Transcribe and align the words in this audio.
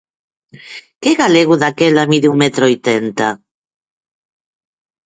Que 1.01 1.11
galego 1.21 1.55
daquela 1.63 2.09
mide 2.11 2.27
un 2.33 2.37
metro 2.43 2.63
oitenta? 2.71 3.27